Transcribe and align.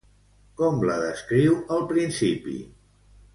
Com 0.61 0.79
la 0.91 0.95
descriu 1.03 1.59
al 1.77 1.85
principi? 1.93 2.57